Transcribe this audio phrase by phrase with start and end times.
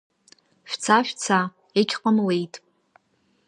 [0.69, 1.39] Шәца, шәца,
[1.77, 2.53] егьҟамлеит!